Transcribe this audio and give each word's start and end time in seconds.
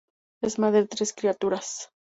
Es 0.41 0.57
madre 0.57 0.79
de 0.81 0.87
tres 0.87 1.13
criaturas. 1.13 1.89